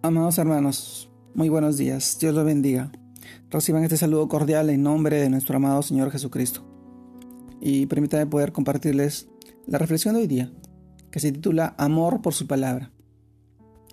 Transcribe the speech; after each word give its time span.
Amados 0.00 0.38
hermanos, 0.38 1.10
muy 1.34 1.48
buenos 1.48 1.76
días. 1.76 2.18
Dios 2.20 2.32
los 2.32 2.44
bendiga. 2.44 2.92
Reciban 3.50 3.82
este 3.82 3.96
saludo 3.96 4.28
cordial 4.28 4.70
en 4.70 4.84
nombre 4.84 5.16
de 5.16 5.28
nuestro 5.28 5.56
amado 5.56 5.82
Señor 5.82 6.12
Jesucristo. 6.12 6.62
Y 7.60 7.86
permítanme 7.86 8.26
poder 8.26 8.52
compartirles 8.52 9.28
la 9.66 9.76
reflexión 9.76 10.14
de 10.14 10.20
hoy 10.20 10.26
día, 10.28 10.52
que 11.10 11.18
se 11.18 11.32
titula 11.32 11.74
Amor 11.78 12.22
por 12.22 12.32
su 12.32 12.46
palabra. 12.46 12.92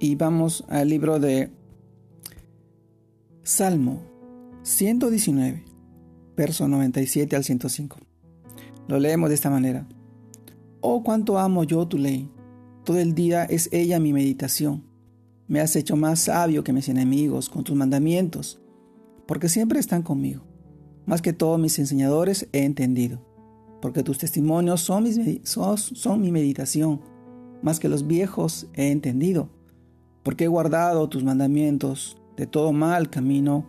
Y 0.00 0.16
vamos 0.16 0.64
al 0.68 0.88
libro 0.88 1.20
de 1.20 1.52
Salmo 3.44 4.02
119, 4.64 5.64
verso 6.36 6.66
97 6.66 7.36
al 7.36 7.44
105. 7.44 7.98
Lo 8.88 8.98
leemos 8.98 9.28
de 9.28 9.36
esta 9.36 9.50
manera. 9.50 9.86
Oh, 10.80 11.04
cuánto 11.04 11.38
amo 11.38 11.62
yo 11.62 11.86
tu 11.86 11.96
ley. 11.96 12.28
Todo 12.82 12.98
el 12.98 13.14
día 13.14 13.44
es 13.44 13.68
ella 13.70 14.00
mi 14.00 14.12
meditación 14.12 14.90
me 15.48 15.60
has 15.60 15.76
hecho 15.76 15.96
más 15.96 16.20
sabio 16.20 16.64
que 16.64 16.72
mis 16.72 16.88
enemigos 16.88 17.48
con 17.48 17.64
tus 17.64 17.76
mandamientos, 17.76 18.60
porque 19.26 19.48
siempre 19.48 19.80
están 19.80 20.02
conmigo. 20.02 20.42
Más 21.06 21.20
que 21.20 21.32
todos 21.32 21.58
mis 21.58 21.78
enseñadores 21.78 22.48
he 22.52 22.64
entendido, 22.64 23.20
porque 23.80 24.02
tus 24.02 24.18
testimonios 24.18 24.80
son, 24.80 25.06
son 25.42 26.20
mi 26.20 26.30
meditación. 26.30 27.00
Más 27.62 27.80
que 27.80 27.88
los 27.88 28.06
viejos 28.06 28.68
he 28.74 28.90
entendido, 28.90 29.50
porque 30.22 30.44
he 30.44 30.48
guardado 30.48 31.08
tus 31.08 31.24
mandamientos 31.24 32.16
de 32.36 32.46
todo 32.46 32.72
mal 32.72 33.10
camino. 33.10 33.66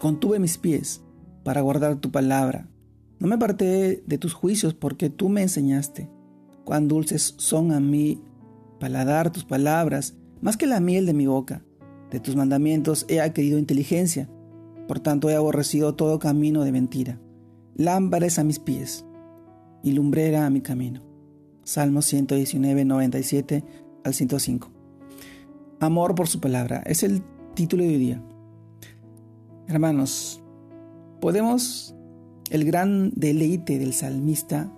Contuve 0.00 0.38
mis 0.38 0.58
pies 0.58 1.02
para 1.44 1.60
guardar 1.60 1.96
tu 1.96 2.10
palabra. 2.10 2.68
No 3.18 3.28
me 3.28 3.36
aparté 3.36 4.02
de 4.06 4.18
tus 4.18 4.32
juicios 4.32 4.74
porque 4.74 5.10
tú 5.10 5.28
me 5.28 5.42
enseñaste. 5.42 6.10
Cuán 6.64 6.88
dulces 6.88 7.34
son 7.38 7.72
a 7.72 7.80
mí 7.80 8.22
paladar 8.80 9.30
tus 9.30 9.44
palabras 9.44 10.14
más 10.42 10.58
que 10.58 10.66
la 10.66 10.80
miel 10.80 11.06
de 11.06 11.14
mi 11.14 11.26
boca. 11.26 11.64
De 12.10 12.20
tus 12.20 12.36
mandamientos 12.36 13.06
he 13.08 13.20
adquirido 13.20 13.58
inteligencia, 13.58 14.28
por 14.86 15.00
tanto 15.00 15.30
he 15.30 15.34
aborrecido 15.34 15.94
todo 15.94 16.18
camino 16.18 16.62
de 16.64 16.72
mentira. 16.72 17.18
Lámpara 17.74 18.26
a 18.36 18.44
mis 18.44 18.58
pies 18.58 19.06
y 19.82 19.92
lumbrera 19.92 20.44
a 20.44 20.50
mi 20.50 20.60
camino. 20.60 21.00
Salmo 21.64 22.02
119, 22.02 22.84
97 22.84 23.64
al 24.04 24.12
105. 24.12 24.70
Amor 25.80 26.14
por 26.14 26.28
su 26.28 26.40
palabra 26.40 26.82
es 26.84 27.02
el 27.02 27.22
título 27.54 27.84
de 27.84 27.88
hoy 27.88 27.98
día. 27.98 28.22
Hermanos, 29.68 30.42
podemos 31.20 31.94
el 32.50 32.64
gran 32.64 33.12
deleite 33.14 33.78
del 33.78 33.94
salmista 33.94 34.70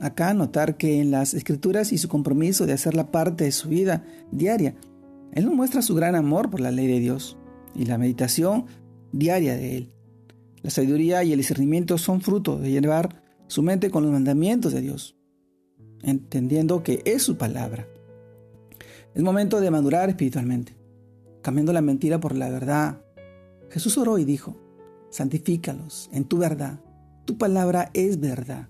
acá 0.00 0.32
notar 0.34 0.76
que 0.76 1.00
en 1.00 1.10
las 1.10 1.34
escrituras 1.34 1.92
y 1.92 1.98
su 1.98 2.08
compromiso 2.08 2.66
de 2.66 2.72
hacerla 2.72 3.10
parte 3.10 3.44
de 3.44 3.52
su 3.52 3.68
vida 3.68 4.04
diaria, 4.30 4.74
él 5.32 5.44
nos 5.44 5.54
muestra 5.54 5.82
su 5.82 5.94
gran 5.94 6.14
amor 6.14 6.50
por 6.50 6.60
la 6.60 6.70
ley 6.70 6.86
de 6.86 7.00
Dios 7.00 7.36
y 7.74 7.84
la 7.84 7.98
meditación 7.98 8.66
diaria 9.12 9.56
de 9.56 9.76
Él. 9.76 9.92
La 10.62 10.70
sabiduría 10.70 11.22
y 11.22 11.32
el 11.32 11.38
discernimiento 11.38 11.98
son 11.98 12.20
fruto 12.20 12.58
de 12.58 12.70
llevar 12.70 13.22
su 13.46 13.62
mente 13.62 13.90
con 13.90 14.02
los 14.02 14.12
mandamientos 14.12 14.72
de 14.72 14.80
Dios, 14.80 15.16
entendiendo 16.02 16.82
que 16.82 17.02
es 17.04 17.22
su 17.22 17.36
palabra. 17.36 17.86
Es 19.14 19.22
momento 19.22 19.60
de 19.60 19.70
madurar 19.70 20.08
espiritualmente, 20.08 20.76
cambiando 21.42 21.72
la 21.72 21.80
mentira 21.80 22.20
por 22.20 22.34
la 22.34 22.50
verdad. 22.50 23.00
Jesús 23.70 23.96
oró 23.98 24.18
y 24.18 24.24
dijo, 24.24 24.56
santifícalos 25.10 26.10
en 26.12 26.24
tu 26.24 26.38
verdad, 26.38 26.80
tu 27.24 27.38
palabra 27.38 27.90
es 27.94 28.20
verdad. 28.20 28.68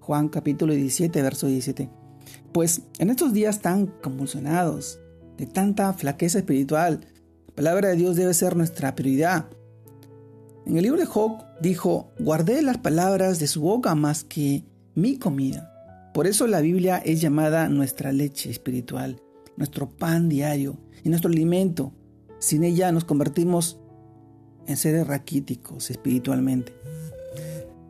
Juan 0.00 0.28
capítulo 0.28 0.74
17, 0.74 1.22
verso 1.22 1.46
17. 1.46 1.88
Pues 2.52 2.82
en 2.98 3.10
estos 3.10 3.32
días 3.32 3.62
tan 3.62 3.86
convulsionados, 3.86 5.00
de 5.36 5.46
tanta 5.46 5.92
flaqueza 5.92 6.38
espiritual. 6.38 7.00
La 7.48 7.54
palabra 7.54 7.88
de 7.88 7.96
Dios 7.96 8.16
debe 8.16 8.34
ser 8.34 8.56
nuestra 8.56 8.94
prioridad. 8.94 9.46
En 10.66 10.76
el 10.76 10.82
libro 10.82 10.98
de 10.98 11.06
Job 11.06 11.44
dijo, 11.60 12.12
guardé 12.18 12.62
las 12.62 12.78
palabras 12.78 13.38
de 13.38 13.46
su 13.46 13.60
boca 13.60 13.94
más 13.94 14.24
que 14.24 14.64
mi 14.94 15.18
comida. 15.18 15.70
Por 16.14 16.26
eso 16.26 16.46
la 16.46 16.60
Biblia 16.60 16.98
es 16.98 17.20
llamada 17.20 17.68
nuestra 17.68 18.12
leche 18.12 18.50
espiritual, 18.50 19.20
nuestro 19.56 19.90
pan 19.90 20.28
diario 20.28 20.78
y 21.02 21.08
nuestro 21.08 21.30
alimento. 21.30 21.92
Sin 22.38 22.64
ella 22.64 22.92
nos 22.92 23.04
convertimos 23.04 23.78
en 24.66 24.76
seres 24.76 25.06
raquíticos 25.06 25.90
espiritualmente. 25.90 26.72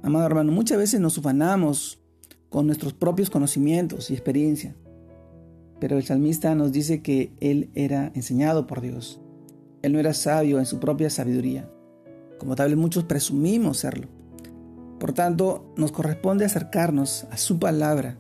Amado 0.03 0.27
hermano, 0.27 0.53
muchas 0.53 0.79
veces 0.79 1.01
nos 1.01 1.17
ufanamos 1.17 2.01
con 2.49 2.67
nuestros 2.67 2.93
propios 2.93 3.31
conocimientos 3.31 4.11
y 4.11 4.15
experiencia. 4.15 4.75
Pero 5.85 5.99
el 5.99 6.05
salmista 6.05 6.55
nos 6.55 6.73
dice 6.73 7.03
que 7.03 7.35
él 7.41 7.69
era 7.75 8.11
enseñado 8.15 8.67
por 8.67 8.81
Dios. 8.81 9.21
Él 9.83 9.93
no 9.93 9.99
era 9.99 10.15
sabio 10.15 10.59
en 10.59 10.65
su 10.65 10.81
propia 10.81 11.11
sabiduría. 11.11 11.69
Como 12.39 12.57
tal, 12.57 12.75
muchos 12.75 13.05
presumimos 13.05 13.81
serlo. 13.81 14.09
Por 14.99 15.13
tanto, 15.13 15.75
nos 15.77 15.93
corresponde 15.93 16.47
acercarnos 16.47 17.27
a 17.31 17.37
su 17.37 17.59
palabra, 17.59 18.17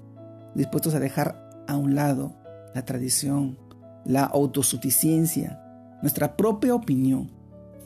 dispuestos 0.54 0.92
a 0.92 1.00
dejar 1.00 1.64
a 1.66 1.78
un 1.78 1.94
lado 1.94 2.34
la 2.75 2.84
tradición, 2.84 3.56
la 4.04 4.25
autosuficiencia, 4.25 5.58
nuestra 6.02 6.36
propia 6.36 6.75
opinión 6.75 7.31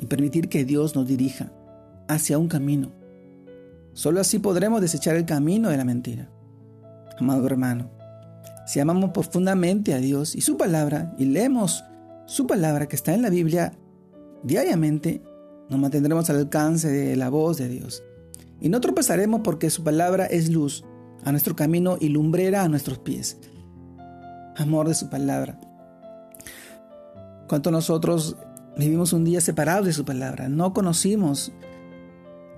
y 0.00 0.06
permitir 0.06 0.48
que 0.48 0.64
Dios 0.64 0.96
nos 0.96 1.06
dirija 1.06 1.52
hacia 2.08 2.36
un 2.36 2.48
camino. 2.48 2.90
Solo 3.92 4.20
así 4.20 4.40
podremos 4.40 4.80
desechar 4.80 5.14
el 5.14 5.24
camino 5.24 5.68
de 5.68 5.76
la 5.76 5.84
mentira. 5.84 6.28
Amado 7.20 7.46
hermano, 7.46 7.96
si 8.68 8.80
amamos 8.80 9.12
profundamente 9.12 9.94
a 9.94 9.98
Dios 9.98 10.34
y 10.34 10.42
su 10.42 10.58
palabra 10.58 11.14
y 11.16 11.24
leemos 11.24 11.84
su 12.26 12.46
palabra 12.46 12.86
que 12.86 12.96
está 12.96 13.14
en 13.14 13.22
la 13.22 13.30
Biblia 13.30 13.72
diariamente, 14.42 15.22
nos 15.70 15.80
mantendremos 15.80 16.28
al 16.28 16.36
alcance 16.36 16.88
de 16.88 17.16
la 17.16 17.30
voz 17.30 17.56
de 17.56 17.66
Dios. 17.66 18.02
Y 18.60 18.68
no 18.68 18.82
tropezaremos 18.82 19.40
porque 19.42 19.70
su 19.70 19.82
palabra 19.84 20.26
es 20.26 20.50
luz 20.50 20.84
a 21.24 21.30
nuestro 21.30 21.56
camino 21.56 21.96
y 21.98 22.10
lumbrera 22.10 22.62
a 22.62 22.68
nuestros 22.68 22.98
pies. 22.98 23.38
Amor 24.56 24.86
de 24.86 24.94
su 24.94 25.08
palabra. 25.08 25.58
Cuánto 27.48 27.70
nosotros 27.70 28.36
vivimos 28.76 29.14
un 29.14 29.24
día 29.24 29.40
separados 29.40 29.86
de 29.86 29.94
su 29.94 30.04
palabra, 30.04 30.50
no 30.50 30.74
conocimos 30.74 31.52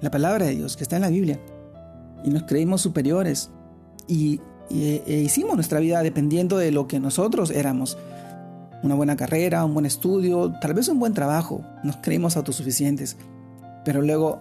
la 0.01 0.11
palabra 0.11 0.47
de 0.47 0.57
Dios 0.57 0.77
que 0.77 0.83
está 0.83 0.97
en 0.97 1.03
la 1.03 1.11
Biblia 1.11 1.39
y 2.25 2.31
nos 2.31 2.43
creímos 2.43 2.81
superiores 2.81 3.53
y 4.09 4.41
e 4.71 5.21
hicimos 5.25 5.55
nuestra 5.57 5.81
vida 5.81 6.03
dependiendo 6.03 6.59
de 6.59 6.71
lo 6.71 6.87
que 6.87 7.01
nosotros 7.01 7.51
éramos. 7.51 7.99
Una 8.83 8.95
buena 8.95 9.17
carrera, 9.17 9.65
un 9.65 9.75
buen 9.75 9.85
estudio, 9.85 10.53
tal 10.61 10.75
vez 10.75 10.89
un 10.89 10.99
buen 10.99 11.13
trabajo. 11.13 11.63
Nos 11.83 11.97
creímos 11.97 12.37
autosuficientes. 12.37 13.17
Pero 13.85 14.01
luego, 14.01 14.41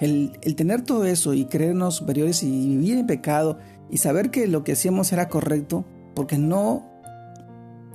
el, 0.00 0.32
tener 0.56 0.82
todo 0.82 1.04
eso 1.04 1.34
y 1.34 1.44
creernos 1.44 1.96
superiores 1.96 2.42
y 2.42 2.50
vivir 2.50 2.98
en 2.98 3.06
pecado 3.06 3.58
y 3.90 3.98
saber 3.98 4.30
que 4.30 4.46
lo 4.46 4.64
que 4.64 4.72
hacíamos 4.72 5.12
era 5.12 5.28
correcto, 5.28 5.84
porque 6.14 6.38
no, 6.38 6.86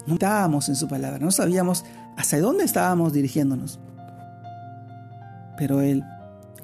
no 0.05 0.13
estábamos 0.13 0.69
en 0.69 0.75
su 0.75 0.87
palabra, 0.87 1.19
no 1.19 1.31
sabíamos 1.31 1.85
hacia 2.17 2.41
dónde 2.41 2.63
estábamos 2.63 3.13
dirigiéndonos. 3.13 3.79
Pero 5.57 5.81
Él, 5.81 6.03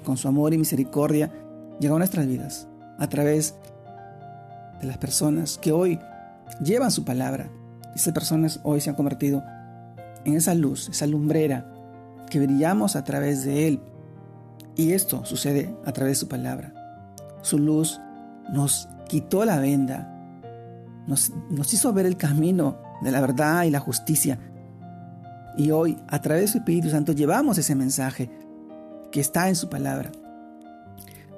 con 0.04 0.16
su 0.16 0.28
amor 0.28 0.52
y 0.52 0.58
misericordia, 0.58 1.30
llegó 1.80 1.96
a 1.96 1.98
nuestras 1.98 2.26
vidas 2.26 2.68
a 2.98 3.08
través 3.08 3.54
de 4.80 4.86
las 4.86 4.98
personas 4.98 5.58
que 5.58 5.72
hoy 5.72 5.98
llevan 6.62 6.90
su 6.90 7.04
palabra. 7.04 7.50
Esas 7.94 8.12
personas 8.12 8.60
hoy 8.62 8.80
se 8.80 8.90
han 8.90 8.96
convertido 8.96 9.42
en 10.24 10.34
esa 10.34 10.54
luz, 10.54 10.88
esa 10.88 11.06
lumbrera 11.06 11.72
que 12.28 12.40
brillamos 12.40 12.96
a 12.96 13.04
través 13.04 13.44
de 13.44 13.68
Él. 13.68 13.80
Y 14.76 14.92
esto 14.92 15.24
sucede 15.24 15.74
a 15.84 15.92
través 15.92 16.12
de 16.12 16.20
su 16.20 16.28
palabra. 16.28 16.72
Su 17.42 17.58
luz 17.58 18.00
nos 18.52 18.88
quitó 19.08 19.44
la 19.44 19.58
venda, 19.58 20.08
nos, 21.06 21.32
hizo 21.72 21.92
ver 21.92 22.06
el 22.06 22.16
camino 22.16 22.78
de 23.02 23.10
la 23.10 23.20
verdad 23.20 23.64
y 23.64 23.70
la 23.70 23.80
justicia. 23.80 24.38
Y 25.56 25.72
hoy, 25.72 25.98
a 26.08 26.20
través 26.20 26.42
de 26.42 26.48
su 26.48 26.58
Espíritu 26.58 26.90
Santo, 26.90 27.12
llevamos 27.12 27.58
ese 27.58 27.74
mensaje 27.74 28.30
que 29.10 29.20
está 29.20 29.48
en 29.48 29.56
su 29.56 29.68
palabra. 29.68 30.12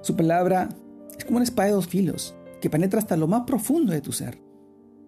Su 0.03 0.15
palabra 0.17 0.69
es 1.17 1.25
como 1.25 1.37
una 1.37 1.45
espada 1.45 1.69
de 1.69 1.75
dos 1.75 1.87
filos 1.87 2.35
que 2.63 2.71
penetra 2.71 3.01
hasta 3.01 3.17
lo 3.17 3.27
más 3.27 3.43
profundo 3.43 3.93
de 3.93 4.01
tu 4.01 4.13
ser. 4.13 4.41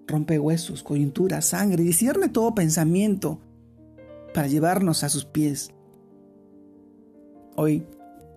Rompe 0.08 0.40
huesos, 0.40 0.82
coyuntura, 0.82 1.40
sangre, 1.40 1.84
y 1.84 1.86
discierne 1.86 2.28
todo 2.28 2.52
pensamiento 2.52 3.38
para 4.34 4.48
llevarnos 4.48 5.04
a 5.04 5.08
sus 5.08 5.24
pies. 5.24 5.70
Hoy 7.54 7.86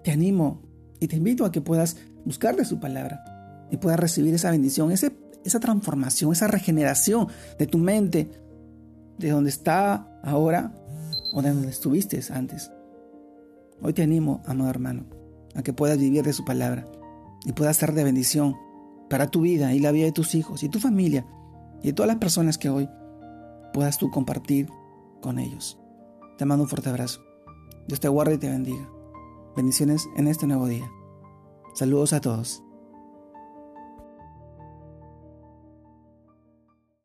te 0.04 0.12
animo 0.12 0.62
y 1.00 1.08
te 1.08 1.16
invito 1.16 1.46
a 1.46 1.52
que 1.52 1.62
puedas 1.62 1.98
buscar 2.26 2.56
de 2.56 2.64
su 2.64 2.80
palabra 2.80 3.68
y 3.72 3.78
puedas 3.78 4.00
recibir 4.00 4.36
esa 4.36 4.52
bendición, 4.52 4.92
esa 4.92 5.60
transformación, 5.60 6.32
esa 6.32 6.48
regeneración 6.48 7.28
de 7.58 7.66
tu 7.66 7.80
mente, 7.80 8.30
de 9.18 9.32
donde 9.32 9.50
está 9.50 10.08
ahora 10.22 10.76
o 11.34 11.42
de 11.42 11.50
donde 11.50 11.70
estuviste 11.70 12.22
antes. 12.32 12.72
Hoy 13.82 13.94
te 13.94 14.04
animo, 14.04 14.44
amado 14.46 14.70
hermano, 14.70 15.06
a 15.56 15.64
que 15.64 15.74
puedas 15.74 15.98
vivir 15.98 16.24
de 16.24 16.34
su 16.34 16.46
palabra 16.46 16.86
y 17.46 17.54
puedas 17.54 17.78
ser 17.78 17.94
de 17.94 18.04
bendición 18.04 18.67
para 19.10 19.28
tu 19.28 19.42
vida 19.42 19.74
y 19.74 19.80
la 19.80 19.92
vida 19.92 20.06
de 20.06 20.12
tus 20.12 20.36
hijos 20.36 20.64
y 20.64 20.70
tu 20.70 20.80
familia 20.80 21.26
y 21.82 21.88
de 21.88 21.94
todas 21.94 22.08
las 22.08 22.18
personas 22.18 22.58
que 22.58 22.70
hoy 22.70 22.90
puedas 23.74 23.98
tú 23.98 24.12
compartir 24.12 24.70
con 25.22 25.40
ellos. 25.40 25.80
Te 26.38 26.46
mando 26.46 26.64
un 26.64 26.70
fuerte 26.70 26.90
abrazo. 26.90 27.22
Dios 27.88 28.00
te 28.00 28.08
guarde 28.08 28.36
y 28.36 28.38
te 28.38 28.50
bendiga. 28.50 28.90
Bendiciones 29.56 30.08
en 30.16 30.28
este 30.28 30.46
nuevo 30.48 30.68
día. 30.68 30.90
Saludos 31.74 32.14
a 32.14 32.22
todos. 32.22 32.67